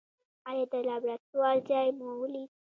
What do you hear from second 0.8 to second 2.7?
لابراتوار ځای مو ولید؟